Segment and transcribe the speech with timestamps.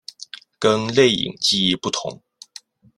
[0.57, 2.23] 跟内隐记忆不同。